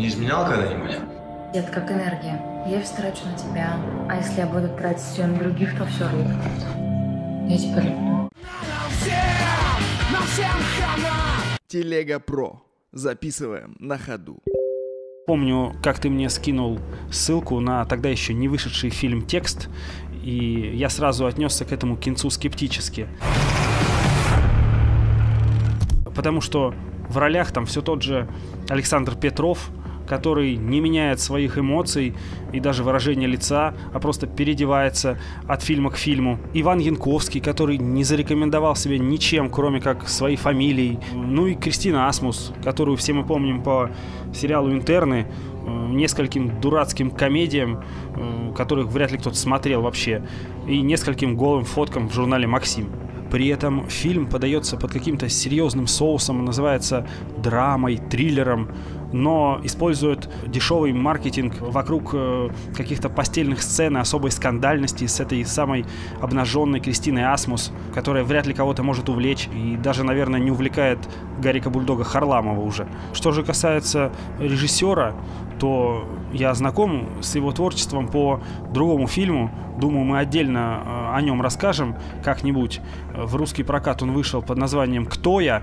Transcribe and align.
не 0.00 0.08
изменял 0.08 0.46
когда-нибудь? 0.46 0.96
Дед, 1.52 1.68
как 1.68 1.90
энергия. 1.90 2.40
Я 2.66 2.80
все 2.80 2.96
трачу 2.96 3.26
на 3.26 3.36
тебя, 3.36 3.76
а 4.08 4.16
если 4.16 4.40
я 4.40 4.46
буду 4.46 4.68
тратить 4.68 5.02
все 5.02 5.26
на 5.26 5.38
других, 5.38 5.76
то 5.76 5.84
все 5.86 6.04
рухнет. 6.04 6.38
Я 7.48 7.58
тебя 7.58 7.82
люблю. 7.82 8.30
Телега 11.66 12.18
Про. 12.18 12.62
Записываем 12.92 13.76
на 13.78 13.98
ходу. 13.98 14.38
Помню, 15.26 15.74
как 15.82 15.98
ты 15.98 16.08
мне 16.08 16.30
скинул 16.30 16.80
ссылку 17.12 17.60
на 17.60 17.84
тогда 17.84 18.08
еще 18.08 18.32
не 18.32 18.48
вышедший 18.48 18.90
фильм 18.90 19.26
«Текст», 19.26 19.68
и 20.24 20.72
я 20.74 20.88
сразу 20.88 21.26
отнесся 21.26 21.64
к 21.64 21.72
этому 21.72 21.96
кинцу 21.96 22.30
скептически. 22.30 23.06
Потому 26.16 26.40
что 26.40 26.74
в 27.08 27.18
ролях 27.18 27.52
там 27.52 27.66
все 27.66 27.82
тот 27.82 28.02
же 28.02 28.28
Александр 28.68 29.14
Петров, 29.14 29.70
который 30.10 30.56
не 30.56 30.80
меняет 30.80 31.20
своих 31.20 31.56
эмоций 31.56 32.14
и 32.52 32.58
даже 32.58 32.82
выражения 32.82 33.28
лица, 33.28 33.74
а 33.94 34.00
просто 34.00 34.26
переодевается 34.26 35.20
от 35.46 35.62
фильма 35.62 35.90
к 35.90 35.96
фильму. 35.96 36.40
Иван 36.52 36.80
Янковский, 36.80 37.40
который 37.40 37.78
не 37.78 38.02
зарекомендовал 38.02 38.74
себя 38.74 38.98
ничем, 38.98 39.48
кроме 39.48 39.80
как 39.80 40.08
своей 40.08 40.36
фамилией. 40.36 40.98
Ну 41.14 41.46
и 41.46 41.54
Кристина 41.54 42.08
Асмус, 42.08 42.52
которую 42.64 42.96
все 42.96 43.12
мы 43.12 43.24
помним 43.24 43.62
по 43.62 43.90
сериалу 44.34 44.72
«Интерны», 44.72 45.26
э, 45.64 45.86
нескольким 45.92 46.60
дурацким 46.60 47.12
комедиям, 47.12 47.84
э, 48.16 48.52
которых 48.56 48.88
вряд 48.88 49.12
ли 49.12 49.18
кто-то 49.18 49.36
смотрел 49.36 49.82
вообще, 49.82 50.26
и 50.66 50.80
нескольким 50.80 51.36
голым 51.36 51.64
фоткам 51.64 52.08
в 52.08 52.14
журнале 52.14 52.48
«Максим». 52.48 52.88
При 53.30 53.46
этом 53.46 53.88
фильм 53.88 54.26
подается 54.26 54.76
под 54.76 54.90
каким-то 54.90 55.28
серьезным 55.28 55.86
соусом, 55.86 56.44
называется 56.44 57.06
драмой, 57.38 57.96
триллером, 57.96 58.70
но 59.12 59.60
используют 59.62 60.28
дешевый 60.46 60.92
маркетинг 60.92 61.54
вокруг 61.60 62.10
э, 62.12 62.50
каких-то 62.76 63.08
постельных 63.08 63.62
сцен 63.62 63.96
и 63.96 64.00
особой 64.00 64.30
скандальности 64.30 65.06
с 65.06 65.20
этой 65.20 65.44
самой 65.44 65.84
обнаженной 66.20 66.80
Кристиной 66.80 67.24
Асмус, 67.24 67.72
которая 67.94 68.24
вряд 68.24 68.46
ли 68.46 68.54
кого-то 68.54 68.82
может 68.82 69.08
увлечь 69.08 69.48
и 69.54 69.76
даже, 69.76 70.04
наверное, 70.04 70.40
не 70.40 70.50
увлекает 70.50 70.98
Гарика 71.40 71.70
Бульдога 71.70 72.04
Харламова 72.04 72.60
уже. 72.60 72.86
Что 73.12 73.32
же 73.32 73.42
касается 73.42 74.12
режиссера, 74.38 75.14
то 75.58 76.04
я 76.32 76.54
знаком 76.54 77.08
с 77.20 77.34
его 77.34 77.52
творчеством 77.52 78.08
по 78.08 78.40
другому 78.72 79.06
фильму. 79.06 79.50
Думаю, 79.78 80.04
мы 80.04 80.18
отдельно 80.18 80.82
э, 80.84 81.16
о 81.16 81.22
нем 81.22 81.42
расскажем 81.42 81.96
как-нибудь. 82.24 82.80
В 83.14 83.36
русский 83.36 83.62
прокат 83.62 84.02
он 84.02 84.12
вышел 84.12 84.42
под 84.42 84.58
названием 84.58 85.06
«Кто 85.06 85.40
я?». 85.40 85.62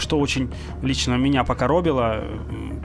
Что 0.00 0.18
очень 0.18 0.50
лично 0.82 1.14
меня 1.14 1.44
покоробило, 1.44 2.24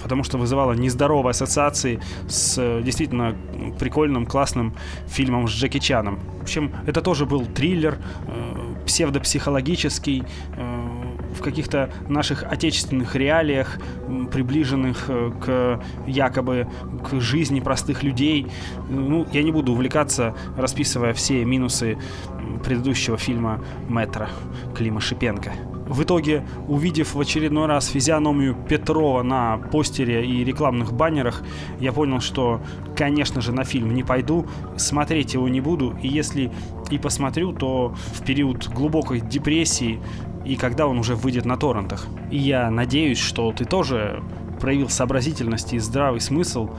потому 0.02 0.24
что 0.24 0.38
вызывало 0.38 0.74
нездоровые 0.74 1.32
ассоциации 1.32 2.00
с 2.28 2.58
э, 2.58 2.82
действительно 2.84 3.36
прикольным, 3.80 4.26
классным 4.26 4.74
фильмом 5.08 5.48
с 5.48 5.52
Джеки 5.52 5.80
Чаном. 5.80 6.20
В 6.40 6.44
общем, 6.44 6.72
это 6.86 7.02
тоже 7.02 7.26
был 7.26 7.46
триллер, 7.46 7.98
э, 8.28 8.84
псевдопсихологический, 8.86 10.24
э, 10.58 10.86
в 11.36 11.42
каких-то 11.42 11.90
наших 12.08 12.44
отечественных 12.44 13.16
реалиях, 13.16 13.78
приближенных 14.32 15.10
к 15.42 15.84
якобы 16.08 16.68
к 17.04 17.20
жизни 17.20 17.60
простых 17.60 18.04
людей. 18.04 18.48
Ну, 18.90 19.28
я 19.34 19.44
не 19.44 19.52
буду 19.52 19.74
увлекаться, 19.74 20.34
расписывая 20.56 21.14
все 21.14 21.44
минусы 21.44 21.98
предыдущего 22.66 23.18
фильма 23.18 23.62
«Метро» 23.88 24.28
Клима 24.76 25.00
Шипенко. 25.00 25.54
В 25.88 26.02
итоге, 26.02 26.44
увидев 26.68 27.14
в 27.14 27.20
очередной 27.20 27.68
раз 27.68 27.88
физиономию 27.88 28.56
Петрова 28.68 29.22
на 29.22 29.58
постере 29.58 30.26
и 30.26 30.44
рекламных 30.44 30.94
баннерах, 30.94 31.44
я 31.80 31.94
понял, 31.94 32.22
что, 32.22 32.60
конечно 32.96 33.40
же, 33.40 33.52
на 33.52 33.64
фильм 33.64 33.94
не 33.94 34.04
пойду, 34.04 34.48
смотреть 34.78 35.36
его 35.36 35.48
не 35.48 35.62
буду, 35.62 35.96
и 36.02 36.08
если 36.08 36.52
и 36.90 36.98
посмотрю, 36.98 37.54
то 37.54 37.94
в 38.14 38.24
период 38.26 38.68
глубокой 38.68 39.22
депрессии 39.22 40.02
и 40.44 40.56
когда 40.56 40.88
он 40.88 40.98
уже 40.98 41.16
выйдет 41.16 41.46
на 41.46 41.58
торрентах. 41.58 42.08
И 42.32 42.38
я 42.38 42.70
надеюсь, 42.72 43.20
что 43.20 43.52
ты 43.52 43.66
тоже 43.66 44.24
проявил 44.60 44.90
сообразительность 44.90 45.74
и 45.74 45.80
здравый 45.80 46.20
смысл, 46.20 46.70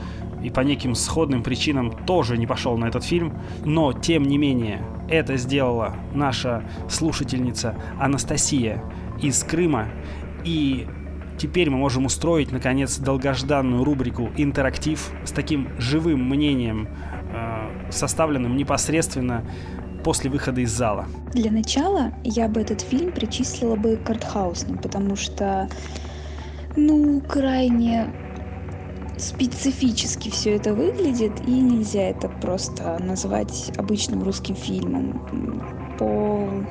и 0.43 0.51
по 0.51 0.61
неким 0.61 0.95
сходным 0.95 1.43
причинам 1.43 1.93
тоже 2.07 2.39
не 2.39 2.47
пошел 2.47 2.77
на 2.77 2.87
этот 2.87 3.05
фильм, 3.05 3.39
но 3.65 3.93
тем 3.93 4.25
не 4.25 4.39
менее 4.39 4.83
это 5.09 5.37
сделала 5.37 5.95
наша 6.15 6.65
слушательница 6.89 7.75
Анастасия 7.99 8.83
из 9.21 9.43
Крыма, 9.45 9.89
и 10.45 10.87
теперь 11.39 11.71
мы 11.71 11.79
можем 11.79 12.07
устроить, 12.07 12.53
наконец, 12.53 12.99
долгожданную 12.99 13.85
рубрику 13.85 14.31
«Интерактив» 14.37 15.11
с 15.25 15.31
таким 15.33 15.69
живым 15.79 16.29
мнением, 16.29 16.89
э, 17.33 17.91
составленным 17.91 18.57
непосредственно 18.57 19.45
после 20.05 20.31
выхода 20.31 20.61
из 20.61 20.71
зала. 20.71 21.07
Для 21.33 21.51
начала 21.51 22.13
я 22.23 22.49
бы 22.49 22.61
этот 22.61 22.81
фильм 22.81 23.11
причислила 23.11 23.75
бы 23.75 23.97
к 23.97 24.09
артхаусным, 24.09 24.79
потому 24.79 25.17
что, 25.17 25.69
ну, 26.77 27.21
крайне 27.21 28.13
специфически 29.19 30.31
все 30.31 30.57
это 30.57 30.75
выглядит, 30.75 31.47
и 31.47 31.61
нельзя 31.61 32.11
это 32.11 32.29
просто 32.29 32.99
назвать 33.01 33.73
обычным 33.77 34.23
русским 34.23 34.55
фильмом. 34.55 35.97
По... 35.99 36.67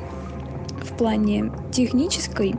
В 0.83 0.97
плане 0.97 1.51
технической 1.71 2.55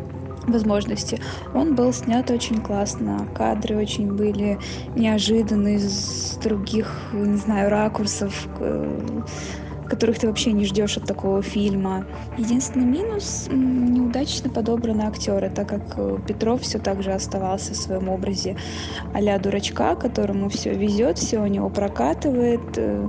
возможности 0.46 1.20
он 1.54 1.74
был 1.74 1.92
снят 1.92 2.30
очень 2.30 2.60
классно, 2.60 3.28
кадры 3.34 3.76
очень 3.76 4.12
были 4.12 4.58
неожиданные, 4.94 5.78
с 5.78 6.38
других, 6.42 7.10
не 7.12 7.36
знаю, 7.36 7.70
ракурсов, 7.70 8.48
которых 9.88 10.18
ты 10.18 10.26
вообще 10.26 10.52
не 10.52 10.64
ждешь 10.64 10.96
от 10.96 11.04
такого 11.04 11.42
фильма. 11.42 12.06
Единственный 12.36 12.86
минус— 12.86 13.46
неудачно 13.50 14.50
подобраны 14.50 15.02
актеры, 15.02 15.50
так 15.50 15.68
как 15.68 15.94
э, 15.96 16.18
Петров 16.26 16.62
все 16.62 16.78
так 16.78 17.02
же 17.02 17.12
оставался 17.12 17.74
в 17.74 17.76
своем 17.76 18.08
образе 18.08 18.56
а 19.12 19.38
дурачка, 19.38 19.94
которому 19.94 20.48
все 20.48 20.74
везет, 20.74 21.18
все 21.18 21.40
у 21.40 21.46
него 21.46 21.70
прокатывает. 21.70 22.76
Э, 22.76 23.08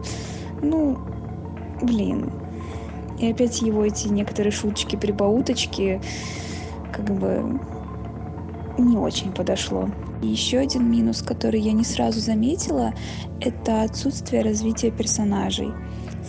ну, 0.61 0.97
блин. 1.81 2.31
И 3.19 3.31
опять 3.31 3.61
его 3.61 3.83
эти 3.83 4.07
некоторые 4.07 4.51
шуточки, 4.51 4.95
прибауточки, 4.95 6.01
как 6.91 7.05
бы 7.05 7.59
не 8.77 8.97
очень 8.97 9.33
подошло. 9.33 9.89
И 10.21 10.27
еще 10.27 10.59
один 10.59 10.89
минус, 10.89 11.21
который 11.21 11.59
я 11.59 11.73
не 11.73 11.83
сразу 11.83 12.19
заметила, 12.19 12.93
это 13.39 13.83
отсутствие 13.83 14.43
развития 14.43 14.91
персонажей 14.91 15.71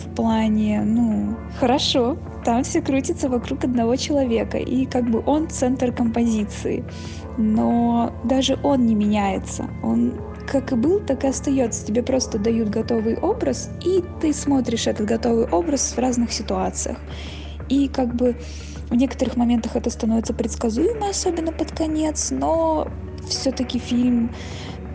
в 0.03 0.15
плане, 0.15 0.81
ну, 0.83 1.35
хорошо, 1.59 2.17
там 2.43 2.63
все 2.63 2.81
крутится 2.81 3.29
вокруг 3.29 3.63
одного 3.63 3.95
человека, 3.95 4.57
и 4.57 4.85
как 4.85 5.09
бы 5.09 5.23
он 5.25 5.49
центр 5.49 5.91
композиции. 5.91 6.83
Но 7.37 8.13
даже 8.23 8.59
он 8.63 8.85
не 8.85 8.95
меняется. 8.95 9.69
Он 9.83 10.13
как 10.47 10.71
и 10.71 10.75
был, 10.75 10.99
так 10.99 11.23
и 11.23 11.27
остается. 11.27 11.85
Тебе 11.85 12.01
просто 12.03 12.39
дают 12.39 12.69
готовый 12.69 13.15
образ, 13.17 13.69
и 13.85 14.03
ты 14.19 14.33
смотришь 14.33 14.87
этот 14.87 15.05
готовый 15.05 15.45
образ 15.45 15.93
в 15.95 15.99
разных 15.99 16.31
ситуациях. 16.31 16.97
И 17.69 17.87
как 17.87 18.15
бы 18.15 18.35
в 18.89 18.95
некоторых 18.95 19.37
моментах 19.37 19.75
это 19.75 19.89
становится 19.89 20.33
предсказуемо, 20.33 21.09
особенно 21.09 21.51
под 21.51 21.71
конец, 21.71 22.31
но 22.31 22.87
все-таки 23.27 23.77
фильм, 23.77 24.33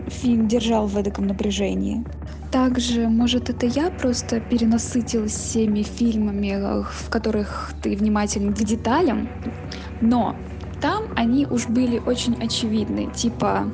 фильм 0.07 0.47
держал 0.47 0.87
в 0.87 0.97
эдаком 0.97 1.27
напряжении. 1.27 2.03
Также, 2.51 3.09
может, 3.09 3.49
это 3.49 3.65
я 3.65 3.89
просто 3.91 4.39
перенасытилась 4.39 5.33
всеми 5.33 5.83
фильмами, 5.83 6.53
э, 6.53 6.83
в 6.83 7.09
которых 7.09 7.73
ты 7.81 7.95
внимательный 7.95 8.53
к 8.53 8.57
деталям, 8.57 9.29
но 10.01 10.39
там 10.79 11.03
они 11.15 11.45
уж 11.49 11.67
были 11.67 12.01
очень 12.05 12.35
очевидны. 12.39 13.11
Типа, 13.11 13.71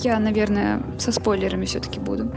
я, 0.00 0.18
наверное, 0.18 0.82
со 0.98 1.12
спойлерами 1.12 1.64
все-таки 1.64 2.00
буду 2.00 2.30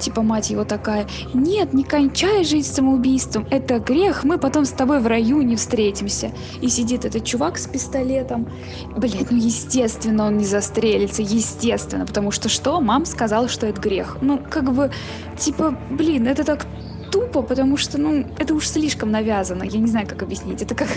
типа 0.00 0.22
мать 0.22 0.50
его 0.50 0.64
такая, 0.64 1.06
нет, 1.34 1.72
не 1.72 1.84
кончай 1.84 2.44
жить 2.44 2.66
самоубийством, 2.66 3.46
это 3.50 3.78
грех, 3.78 4.24
мы 4.24 4.38
потом 4.38 4.64
с 4.64 4.70
тобой 4.70 5.00
в 5.00 5.06
раю 5.06 5.42
не 5.42 5.56
встретимся. 5.56 6.32
И 6.60 6.68
сидит 6.68 7.04
этот 7.04 7.24
чувак 7.24 7.58
с 7.58 7.66
пистолетом, 7.66 8.48
блядь, 8.96 9.30
ну 9.30 9.36
естественно 9.36 10.26
он 10.26 10.38
не 10.38 10.44
застрелится, 10.44 11.22
естественно, 11.22 12.06
потому 12.06 12.30
что 12.30 12.48
что, 12.48 12.80
мам 12.80 13.04
сказала, 13.04 13.48
что 13.48 13.66
это 13.66 13.80
грех. 13.80 14.18
Ну, 14.20 14.38
как 14.38 14.72
бы, 14.72 14.90
типа, 15.38 15.76
блин, 15.90 16.26
это 16.26 16.44
так 16.44 16.66
тупо, 17.10 17.42
потому 17.42 17.76
что, 17.76 17.98
ну, 17.98 18.26
это 18.38 18.54
уж 18.54 18.66
слишком 18.66 19.10
навязано, 19.10 19.64
я 19.64 19.78
не 19.78 19.86
знаю, 19.86 20.06
как 20.06 20.22
объяснить, 20.22 20.62
это 20.62 20.74
как, 20.74 20.88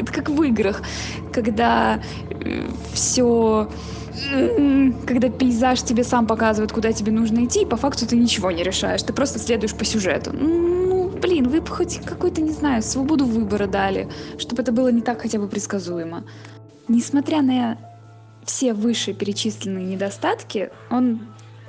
это 0.00 0.12
как 0.12 0.28
в 0.28 0.42
играх, 0.42 0.82
когда 1.32 2.00
э, 2.30 2.68
все 2.92 3.68
когда 5.06 5.28
пейзаж 5.28 5.82
тебе 5.82 6.04
сам 6.04 6.26
показывает, 6.26 6.72
куда 6.72 6.92
тебе 6.92 7.12
нужно 7.12 7.44
идти, 7.44 7.62
и 7.62 7.66
по 7.66 7.76
факту 7.76 8.06
ты 8.06 8.16
ничего 8.16 8.50
не 8.50 8.62
решаешь, 8.62 9.02
ты 9.02 9.12
просто 9.12 9.38
следуешь 9.38 9.74
по 9.74 9.84
сюжету. 9.84 10.32
Ну, 10.32 11.08
блин, 11.08 11.48
вы 11.48 11.60
бы 11.60 11.68
хоть 11.68 12.00
какой-то, 12.04 12.40
не 12.40 12.50
знаю, 12.50 12.82
свободу 12.82 13.24
выбора 13.24 13.66
дали, 13.66 14.08
чтобы 14.38 14.62
это 14.62 14.72
было 14.72 14.88
не 14.88 15.00
так 15.00 15.22
хотя 15.22 15.38
бы 15.38 15.48
предсказуемо. 15.48 16.24
несмотря 16.88 17.40
на 17.40 17.78
все 18.44 18.74
вышеперечисленные 18.74 19.86
недостатки, 19.86 20.70
он, 20.90 21.20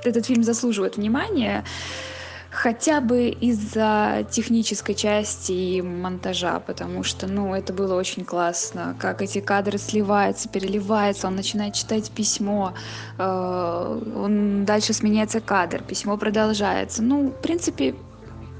этот 0.03 0.25
фильм 0.25 0.43
заслуживает 0.43 0.97
внимания 0.97 1.63
хотя 2.51 2.99
бы 2.99 3.29
из-за 3.29 4.27
технической 4.29 4.93
части 4.93 5.51
и 5.53 5.81
монтажа, 5.81 6.59
потому 6.59 7.03
что, 7.03 7.27
ну, 7.27 7.55
это 7.55 7.71
было 7.73 7.95
очень 7.95 8.25
классно, 8.25 8.95
как 8.99 9.21
эти 9.21 9.39
кадры 9.39 9.77
сливаются, 9.77 10.49
переливаются, 10.49 11.27
он 11.27 11.35
начинает 11.35 11.73
читать 11.73 12.11
письмо, 12.11 12.73
э, 13.17 14.01
он 14.15 14.65
дальше 14.65 14.93
сменяется 14.93 15.39
кадр, 15.39 15.81
письмо 15.81 16.17
продолжается. 16.17 17.01
Ну, 17.01 17.29
в 17.29 17.41
принципе, 17.41 17.95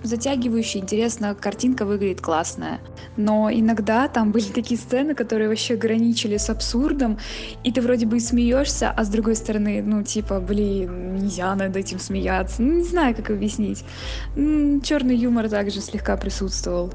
затягивающе, 0.03 0.80
интересно, 0.80 1.36
картинка 1.36 1.86
выглядит 1.86 2.21
классная. 2.21 2.80
Но 3.18 3.51
иногда 3.51 4.07
там 4.07 4.31
были 4.31 4.45
такие 4.45 4.80
сцены, 4.80 5.13
которые 5.13 5.50
вообще 5.50 5.75
граничили 5.75 6.38
с 6.38 6.50
абсурдом, 6.50 7.18
и 7.63 7.71
ты 7.71 7.81
вроде 7.81 8.06
бы 8.06 8.18
и 8.18 8.19
смеешься, 8.19 8.92
а 8.92 9.03
с 9.03 9.09
другой 9.09 9.36
стороны, 9.36 9.81
ну, 9.83 10.03
типа, 10.03 10.39
блин, 10.39 11.15
нельзя 11.15 11.53
над 11.56 11.75
этим 11.75 12.00
смеяться. 12.00 12.62
Ну, 12.62 12.74
не 12.74 12.83
знаю, 12.83 13.15
как 13.15 13.30
объяснить. 13.30 13.83
Черный 14.36 15.15
юмор 15.15 15.50
также 15.50 15.81
слегка 15.81 16.18
присутствовал. 16.18 16.92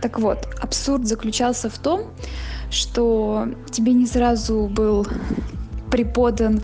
Так 0.00 0.18
вот, 0.18 0.48
абсурд 0.60 1.06
заключался 1.06 1.70
в 1.70 1.78
том, 1.78 2.10
что 2.70 3.48
тебе 3.70 3.92
не 3.92 4.06
сразу 4.06 4.66
был 4.66 5.06
преподан 5.90 6.62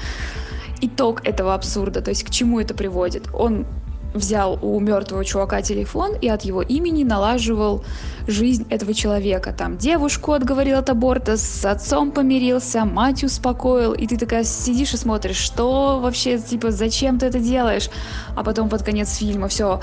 итог 0.81 1.27
этого 1.27 1.55
абсурда, 1.55 2.01
то 2.01 2.11
есть 2.11 2.25
к 2.25 2.31
чему 2.31 2.61
это 2.61 2.75
приводит. 2.75 3.29
Он 3.35 3.67
взял 4.15 4.59
у 4.63 4.79
мертвого 4.81 5.25
чувака 5.25 5.63
телефон 5.63 6.15
и 6.21 6.29
от 6.29 6.43
его 6.43 6.63
имени 6.63 7.05
налаживал 7.05 7.85
жизнь 8.27 8.67
этого 8.71 8.95
человека. 8.95 9.53
Там 9.53 9.77
девушку 9.77 10.33
отговорил 10.33 10.79
от 10.79 10.91
аборта, 10.91 11.37
с 11.37 11.65
отцом 11.65 12.11
помирился, 12.11 12.85
мать 12.85 13.25
успокоил. 13.25 13.93
И 13.93 14.07
ты 14.07 14.17
такая 14.17 14.45
сидишь 14.45 14.95
и 14.95 14.97
смотришь, 14.97 15.37
что 15.37 16.01
вообще, 16.01 16.39
типа, 16.39 16.71
зачем 16.71 17.19
ты 17.19 17.27
это 17.27 17.39
делаешь? 17.39 17.91
А 18.35 18.43
потом 18.45 18.69
под 18.69 18.83
конец 18.83 19.17
фильма 19.17 19.49
все 19.49 19.81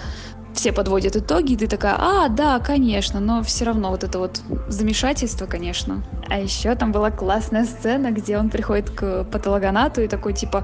все 0.55 0.71
подводят 0.71 1.15
итоги, 1.15 1.53
и 1.53 1.57
ты 1.57 1.67
такая, 1.67 1.95
а, 1.97 2.29
да, 2.29 2.59
конечно, 2.59 3.19
но 3.19 3.43
все 3.43 3.65
равно 3.65 3.91
вот 3.91 4.03
это 4.03 4.19
вот 4.19 4.41
замешательство, 4.67 5.45
конечно. 5.45 6.03
А 6.27 6.39
еще 6.39 6.73
там 6.75 6.91
была 6.91 7.11
классная 7.11 7.65
сцена, 7.65 8.11
где 8.11 8.37
он 8.37 8.49
приходит 8.49 8.89
к 8.89 9.25
патологонату 9.25 10.01
и 10.01 10.07
такой, 10.07 10.33
типа, 10.33 10.63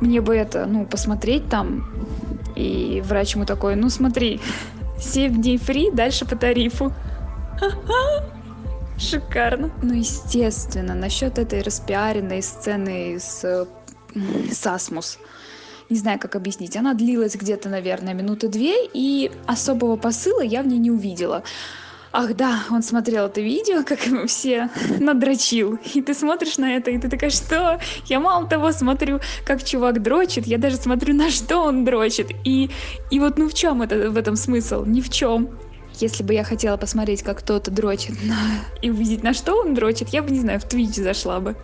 мне 0.00 0.20
бы 0.20 0.36
это, 0.36 0.66
ну, 0.66 0.86
посмотреть 0.86 1.48
там, 1.48 2.06
и 2.54 3.02
врач 3.04 3.34
ему 3.34 3.46
такой, 3.46 3.76
ну 3.76 3.88
смотри, 3.90 4.40
7 4.98 5.40
дней 5.40 5.58
фри, 5.58 5.90
дальше 5.90 6.24
по 6.24 6.36
тарифу. 6.36 6.92
Шикарно. 8.98 9.70
Ну, 9.82 9.94
естественно, 9.94 10.94
насчет 10.94 11.38
этой 11.38 11.62
распиаренной 11.62 12.42
сцены 12.42 13.18
с, 13.18 13.66
с 14.52 14.66
Асмус. 14.66 15.18
Не 15.92 15.98
знаю, 15.98 16.18
как 16.18 16.36
объяснить. 16.36 16.74
Она 16.74 16.94
длилась 16.94 17.34
где-то, 17.34 17.68
наверное, 17.68 18.14
минуты 18.14 18.48
две, 18.48 18.86
и 18.94 19.30
особого 19.46 19.96
посыла 19.96 20.40
я 20.40 20.62
в 20.62 20.66
ней 20.66 20.78
не 20.78 20.90
увидела. 20.90 21.42
Ах 22.12 22.34
да, 22.34 22.60
он 22.70 22.82
смотрел 22.82 23.26
это 23.26 23.42
видео, 23.42 23.82
как 23.86 24.06
мы 24.06 24.26
все 24.26 24.70
надрочил. 25.00 25.78
И 25.92 26.00
ты 26.00 26.14
смотришь 26.14 26.56
на 26.56 26.76
это, 26.76 26.90
и 26.90 26.96
ты 26.96 27.10
такая, 27.10 27.28
что? 27.28 27.78
Я 28.06 28.20
мало 28.20 28.48
того 28.48 28.72
смотрю, 28.72 29.20
как 29.44 29.62
чувак 29.62 30.00
дрочит, 30.00 30.46
я 30.46 30.56
даже 30.56 30.76
смотрю, 30.76 31.14
на 31.14 31.30
что 31.30 31.58
он 31.58 31.84
дрочит. 31.84 32.30
И, 32.42 32.70
и 33.10 33.20
вот 33.20 33.36
ну 33.36 33.50
в 33.50 33.52
чем 33.52 33.82
это, 33.82 34.10
в 34.10 34.16
этом 34.16 34.34
смысл? 34.36 34.86
Ни 34.86 35.02
в 35.02 35.10
чем. 35.10 35.50
Если 36.00 36.22
бы 36.22 36.32
я 36.32 36.42
хотела 36.42 36.78
посмотреть, 36.78 37.22
как 37.22 37.40
кто-то 37.40 37.70
дрочит 37.70 38.14
на... 38.24 38.34
и 38.80 38.88
увидеть, 38.88 39.22
на 39.22 39.34
что 39.34 39.60
он 39.60 39.74
дрочит, 39.74 40.08
я 40.08 40.22
бы, 40.22 40.30
не 40.30 40.40
знаю, 40.40 40.58
в 40.58 40.64
Twitch 40.64 41.02
зашла 41.02 41.38
бы. 41.38 41.54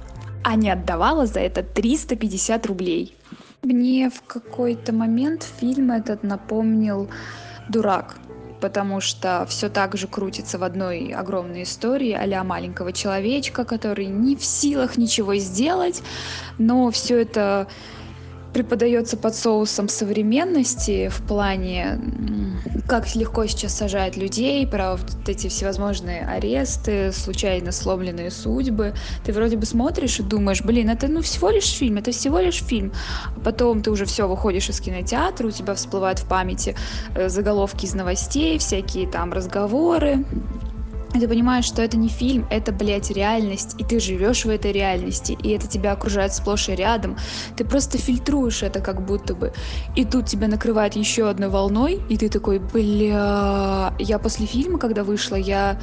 А 0.45 0.55
не 0.55 0.69
отдавала 0.69 1.25
за 1.25 1.41
это 1.41 1.63
350 1.63 2.67
рублей. 2.67 3.15
Мне 3.63 4.09
в 4.09 4.23
какой-то 4.23 4.93
момент 4.93 5.43
фильм 5.43 5.91
этот 5.91 6.23
напомнил 6.23 7.11
«Дурак», 7.69 8.17
потому 8.61 9.01
что 9.01 9.47
все 9.49 9.69
так 9.69 9.97
же 9.97 10.07
крутится 10.07 10.59
в 10.59 10.63
одной 10.63 11.13
огромной 11.13 11.65
истории 11.65 12.13
а 12.13 12.45
маленького 12.45 12.93
человечка, 12.93 13.65
который 13.65 14.07
не 14.07 14.37
в 14.37 14.45
силах 14.45 14.97
ничего 14.97 15.35
сделать, 15.37 16.03
но 16.59 16.91
все 16.93 17.21
это 17.21 17.67
преподается 18.55 19.17
под 19.17 19.35
соусом 19.35 19.89
современности 19.89 21.09
в 21.09 21.27
плане, 21.27 22.01
как 22.89 23.15
легко 23.15 23.47
сейчас 23.47 23.75
сажают 23.75 24.17
людей, 24.17 24.67
про 24.67 24.97
вот 24.97 25.29
эти 25.29 25.49
всевозможные 25.49 26.27
аресты, 26.27 27.13
случайно 27.13 27.71
сломленные 27.71 28.31
судьбы. 28.31 28.95
Ты 29.25 29.35
вроде 29.35 29.59
бы 29.59 29.67
смотришь 29.67 30.19
и 30.21 30.23
думаешь, 30.23 30.63
блин, 30.63 30.89
это 30.89 31.07
ну 31.07 31.21
всего 31.21 31.51
лишь 31.51 31.69
фильм, 31.71 31.99
это 31.99 32.13
всего 32.13 32.39
лишь 32.39 32.63
фильм. 32.63 32.93
А 33.37 33.41
потом 33.41 33.83
ты 33.83 33.91
уже 33.91 34.07
все 34.07 34.27
выходишь 34.27 34.71
из 34.71 34.81
кинотеатра, 34.81 35.47
у 35.47 35.51
тебя 35.51 35.75
всплывают 35.75 36.21
в 36.21 36.27
памяти 36.27 36.75
э, 37.15 37.29
заголовки 37.29 37.85
из 37.85 37.93
новостей, 37.93 38.59
всякие 38.59 39.07
там 39.07 39.35
разговоры, 39.35 40.25
и 41.15 41.21
ты 41.21 41.29
понимаешь, 41.29 41.65
что 41.65 41.83
это 41.83 41.97
не 41.97 42.09
фильм, 42.09 42.47
это, 42.51 42.73
блядь, 42.73 43.11
реальность, 43.11 43.75
и 43.79 43.85
ты 43.85 43.99
живешь 43.99 44.45
в 44.45 44.49
этой 44.49 44.73
реальности, 44.73 45.33
и 45.43 45.51
это 45.51 45.67
тебя 45.67 45.93
окружает 45.93 46.35
сплошь 46.35 46.69
и 46.69 46.75
рядом. 46.75 47.17
Ты 47.57 47.65
просто 47.65 47.99
фильтруешь 47.99 48.63
это 48.63 48.81
как 48.81 49.05
будто 49.05 49.35
бы. 49.35 49.53
И 49.95 50.05
тут 50.05 50.27
тебя 50.27 50.49
накрывает 50.49 50.97
еще 50.97 51.29
одной 51.29 51.49
волной, 51.49 52.01
и 52.09 52.17
ты 52.17 52.29
такой, 52.29 52.59
бля... 52.59 53.95
Я 53.99 54.19
после 54.19 54.47
фильма, 54.47 54.79
когда 54.79 55.03
вышла, 55.03 55.37
я... 55.37 55.81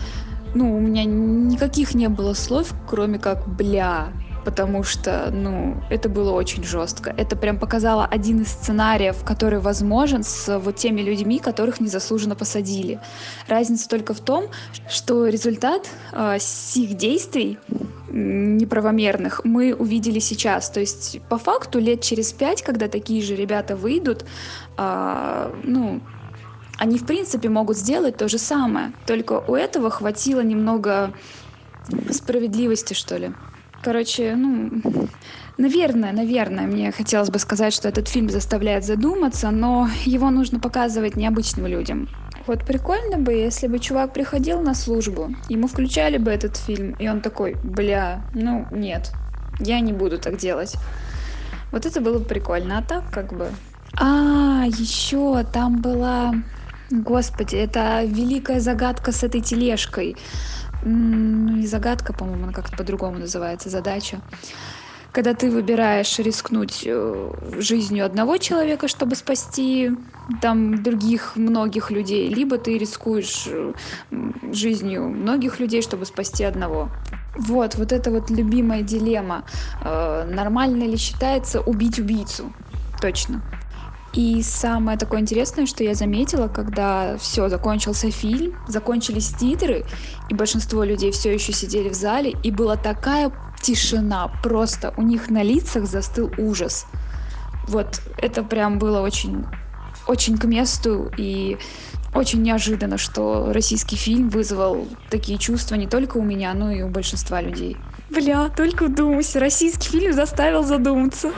Ну, 0.54 0.78
у 0.78 0.80
меня 0.80 1.04
никаких 1.04 1.96
не 1.96 2.08
было 2.08 2.34
слов, 2.34 2.74
кроме 2.88 3.20
как 3.20 3.46
«бля» 3.48 4.14
потому 4.46 4.84
что, 4.84 5.30
ну, 5.32 5.76
это 5.90 6.08
было 6.08 6.32
очень 6.32 6.64
жестко. 6.64 7.14
Это 7.18 7.36
прям 7.36 7.58
показало 7.58 8.06
один 8.06 8.44
из 8.44 8.50
сценариев, 8.50 9.24
который 9.26 9.60
возможен 9.60 10.24
с 10.24 10.60
вот 10.60 10.76
теми 10.76 11.02
людьми, 11.02 11.40
которых 11.40 11.82
незаслуженно 11.82 12.36
посадили. 12.36 13.00
Разница 13.48 13.90
только 13.90 14.14
в 14.14 14.20
том, 14.20 14.46
что 14.88 15.28
результат 15.28 15.90
э, 16.14 16.38
сих 16.40 16.94
действий 16.94 17.58
неправомерных 18.10 19.42
мы 19.44 19.74
увидели 19.74 20.20
сейчас. 20.20 20.70
То 20.70 20.80
есть 20.80 21.20
по 21.28 21.38
факту 21.38 21.80
лет 21.80 22.02
через 22.02 22.32
пять, 22.32 22.62
когда 22.62 22.88
такие 22.88 23.22
же 23.24 23.36
ребята 23.36 23.76
выйдут, 23.76 24.26
э, 24.78 25.54
ну, 25.64 26.02
они 26.78 26.98
в 26.98 27.06
принципе 27.06 27.50
могут 27.50 27.78
сделать 27.78 28.18
то 28.18 28.28
же 28.28 28.38
самое. 28.38 28.94
Только 29.08 29.44
у 29.48 29.56
этого 29.56 29.90
хватило 29.90 30.42
немного 30.42 31.14
справедливости, 32.12 32.94
что 32.94 33.18
ли. 33.18 33.32
Короче, 33.86 34.34
ну, 34.36 34.72
наверное, 35.58 36.12
наверное, 36.12 36.66
мне 36.66 36.92
хотелось 36.92 37.30
бы 37.30 37.38
сказать, 37.38 37.72
что 37.72 37.88
этот 37.88 38.08
фильм 38.08 38.30
заставляет 38.32 38.84
задуматься, 38.84 39.52
но 39.52 39.88
его 40.06 40.32
нужно 40.32 40.60
показывать 40.60 41.16
необычным 41.16 41.68
людям. 41.68 42.10
Вот 42.48 42.66
прикольно 42.66 43.20
бы, 43.20 43.34
если 43.34 43.68
бы 43.68 43.78
чувак 43.78 44.12
приходил 44.12 44.60
на 44.64 44.74
службу, 44.74 45.30
ему 45.50 45.68
включали 45.68 46.18
бы 46.18 46.32
этот 46.32 46.58
фильм, 46.58 46.94
и 46.94 47.08
он 47.08 47.22
такой, 47.22 47.60
бля, 47.62 48.26
ну 48.34 48.68
нет, 48.72 49.14
я 49.60 49.80
не 49.82 49.94
буду 49.94 50.18
так 50.18 50.38
делать. 50.38 50.76
Вот 51.72 51.86
это 51.86 52.02
было 52.02 52.18
бы 52.18 52.26
прикольно, 52.26 52.80
а 52.80 52.82
так 52.82 53.12
как 53.12 53.34
бы... 53.34 53.52
А, 53.98 54.64
еще 54.68 55.44
там 55.44 55.82
была... 55.82 56.34
Господи, 56.92 57.56
это 57.56 58.04
великая 58.06 58.60
загадка 58.60 59.12
с 59.12 59.24
этой 59.24 59.42
тележкой 59.42 60.18
не 60.86 61.68
загадка, 61.68 62.14
по-моему, 62.14 62.44
она 62.44 62.54
как-то 62.54 62.76
по-другому 62.76 63.20
называется, 63.20 63.70
задача. 63.70 64.22
Когда 65.12 65.34
ты 65.34 65.50
выбираешь 65.50 66.20
рискнуть 66.20 66.84
э, 66.86 67.32
жизнью 67.60 68.06
одного 68.06 68.38
человека, 68.38 68.88
чтобы 68.90 69.16
спасти 69.16 69.92
там 70.42 70.84
других 70.84 71.38
многих 71.38 71.90
людей, 71.90 72.30
либо 72.34 72.58
ты 72.58 72.78
рискуешь 72.78 73.48
э, 73.48 73.74
жизнью 74.52 75.10
многих 75.10 75.60
людей, 75.60 75.82
чтобы 75.82 76.06
спасти 76.06 76.44
одного. 76.44 76.92
Вот, 77.34 77.76
вот 77.76 77.92
это 77.94 78.12
вот 78.12 78.30
любимая 78.30 78.82
дилемма. 78.84 79.46
Э, 79.80 80.26
нормально 80.30 80.84
ли 80.84 80.98
считается 80.98 81.62
убить 81.62 81.98
убийцу? 82.00 82.54
Точно. 83.00 83.42
И 84.16 84.42
самое 84.44 84.98
такое 84.98 85.20
интересное, 85.20 85.66
что 85.66 85.84
я 85.84 85.94
заметила, 85.94 86.48
когда 86.48 87.18
все, 87.18 87.50
закончился 87.50 88.10
фильм, 88.12 88.54
закончились 88.66 89.34
титры, 89.34 89.88
и 90.30 90.34
большинство 90.34 90.86
людей 90.86 91.12
все 91.12 91.34
еще 91.34 91.52
сидели 91.52 91.90
в 91.90 91.94
зале, 91.96 92.32
и 92.32 92.50
была 92.50 92.78
такая 92.78 93.34
тишина, 93.60 94.30
просто 94.42 94.94
у 94.96 95.02
них 95.02 95.30
на 95.30 95.44
лицах 95.44 95.86
застыл 95.86 96.34
ужас. 96.38 96.88
Вот 97.68 98.02
это 98.16 98.44
прям 98.44 98.80
было 98.80 99.02
очень, 99.02 99.48
очень 100.08 100.38
к 100.38 100.46
месту, 100.46 101.12
и 101.18 101.60
очень 102.14 102.42
неожиданно, 102.42 102.98
что 102.98 103.52
российский 103.52 103.98
фильм 103.98 104.30
вызвал 104.30 104.88
такие 105.10 105.38
чувства 105.38 105.76
не 105.76 105.88
только 105.88 106.16
у 106.16 106.24
меня, 106.24 106.54
но 106.54 106.72
и 106.72 106.82
у 106.84 106.88
большинства 106.88 107.42
людей. 107.42 107.82
Бля, 108.10 108.48
только 108.48 108.86
вдумайся, 108.86 109.42
российский 109.42 109.90
фильм 109.90 110.14
заставил 110.14 110.64
задуматься. 110.64 111.34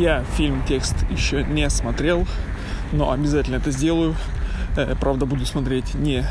Я 0.00 0.24
фильм 0.38 0.62
текст 0.66 0.96
еще 1.10 1.44
не 1.44 1.68
смотрел, 1.68 2.26
но 2.90 3.12
обязательно 3.12 3.56
это 3.56 3.70
сделаю. 3.70 4.14
Э, 4.74 4.94
правда, 4.98 5.26
буду 5.26 5.44
смотреть 5.44 5.92
не 5.92 6.24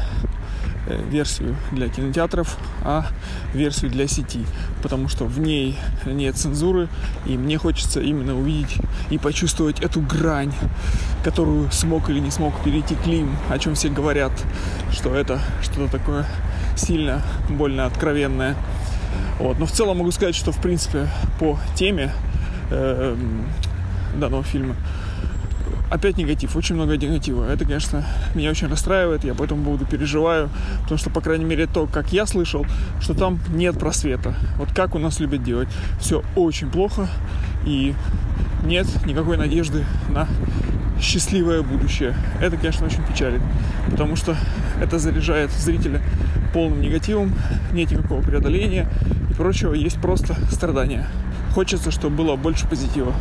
э, 0.87 1.03
версию 1.11 1.55
для 1.71 1.87
кинотеатров, 1.87 2.57
а 2.81 3.05
версию 3.53 3.91
для 3.91 4.07
сети, 4.07 4.43
потому 4.81 5.07
что 5.07 5.25
в 5.25 5.37
ней 5.37 5.77
нет 6.07 6.35
цензуры, 6.35 6.87
и 7.27 7.37
мне 7.37 7.59
хочется 7.59 8.01
именно 8.01 8.35
увидеть 8.35 8.75
и 9.11 9.19
почувствовать 9.19 9.81
эту 9.81 10.01
грань, 10.01 10.51
которую 11.23 11.71
смог 11.71 12.09
или 12.09 12.17
не 12.17 12.31
смог 12.31 12.59
перейти 12.63 12.95
Клим, 12.95 13.37
о 13.51 13.59
чем 13.59 13.75
все 13.75 13.89
говорят, 13.89 14.31
что 14.91 15.13
это 15.13 15.39
что-то 15.61 15.91
такое 15.91 16.25
сильно, 16.75 17.21
больно 17.51 17.85
откровенное. 17.85 18.55
Вот. 19.37 19.59
Но 19.59 19.67
в 19.67 19.71
целом 19.71 19.99
могу 19.99 20.09
сказать, 20.09 20.33
что 20.33 20.51
в 20.51 20.57
принципе 20.59 21.07
по 21.37 21.59
теме 21.75 22.11
э, 22.69 23.15
данного 24.15 24.43
фильма 24.43 24.75
опять 25.89 26.17
негатив, 26.17 26.55
очень 26.55 26.75
много 26.75 26.97
негатива. 26.97 27.49
Это, 27.51 27.65
конечно, 27.65 28.05
меня 28.35 28.51
очень 28.51 28.67
расстраивает, 28.67 29.23
я 29.23 29.33
по 29.33 29.43
этому 29.43 29.63
поводу 29.63 29.85
переживаю, 29.85 30.49
потому 30.83 30.97
что, 30.97 31.09
по 31.09 31.21
крайней 31.21 31.45
мере, 31.45 31.67
то, 31.67 31.87
как 31.87 32.13
я 32.13 32.25
слышал, 32.25 32.65
что 33.01 33.13
там 33.13 33.39
нет 33.49 33.77
просвета. 33.77 34.35
Вот 34.57 34.71
как 34.73 34.95
у 34.95 34.99
нас 34.99 35.19
любят 35.19 35.43
делать. 35.43 35.67
Все 35.99 36.23
очень 36.35 36.69
плохо, 36.69 37.07
и 37.65 37.93
нет 38.63 38.87
никакой 39.05 39.37
надежды 39.37 39.85
на 40.09 40.27
счастливое 41.01 41.61
будущее. 41.61 42.13
Это, 42.41 42.57
конечно, 42.57 42.85
очень 42.85 43.03
печалит, 43.03 43.41
потому 43.89 44.15
что 44.15 44.35
это 44.81 44.99
заряжает 44.99 45.51
зрителя 45.51 46.01
полным 46.53 46.81
негативом, 46.81 47.33
нет 47.71 47.91
никакого 47.91 48.21
преодоления 48.21 48.87
и 49.29 49.33
прочего, 49.33 49.73
есть 49.73 50.01
просто 50.01 50.35
страдания. 50.51 51.07
Хочется, 51.53 51.91
чтобы 51.91 52.17
было 52.17 52.35
больше 52.35 52.67
позитива. 52.67 53.13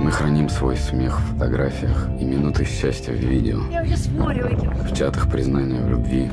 Мы 0.00 0.10
храним 0.10 0.48
свой 0.48 0.76
смех 0.76 1.18
в 1.18 1.32
фотографиях 1.32 2.08
и 2.20 2.24
минуты 2.24 2.64
счастья 2.64 3.12
в 3.12 3.16
видео. 3.16 3.60
Я 3.70 3.82
в 3.82 4.18
море 4.18 4.42
выкину. 4.42 4.74
В 4.74 4.94
чатах 4.94 5.30
признания 5.30 5.80
в 5.80 5.88
любви, 5.88 6.30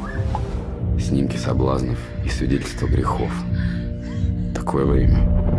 снимки 1.00 1.38
соблазнов 1.38 1.98
и 2.26 2.30
свидетельства 2.30 2.88
грехов. 2.88 3.32
Такое 4.54 4.86
время. 4.86 5.51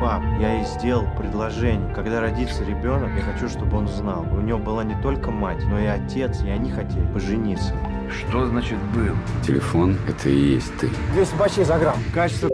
Пап, 0.00 0.22
я 0.38 0.56
ей 0.58 0.64
сделал 0.66 1.06
предложение. 1.16 1.92
Когда 1.94 2.20
родится 2.20 2.64
ребенок, 2.64 3.10
я 3.16 3.22
хочу, 3.22 3.48
чтобы 3.48 3.78
он 3.78 3.88
знал. 3.88 4.26
У 4.30 4.40
него 4.40 4.58
была 4.58 4.84
не 4.84 4.94
только 5.00 5.30
мать, 5.30 5.62
но 5.68 5.78
и 5.78 5.86
отец, 5.86 6.42
и 6.42 6.50
они 6.50 6.70
хотели 6.70 7.04
пожениться. 7.12 7.74
Что 8.10 8.46
значит 8.46 8.78
был? 8.94 9.14
Телефон— 9.44 9.96
это 10.08 10.28
и 10.28 10.54
есть 10.54 10.76
ты. 10.78 10.90
200 11.14 11.36
бачей 11.36 11.64
за 11.64 11.78
грамм. 11.78 11.96
Качество 12.14 12.50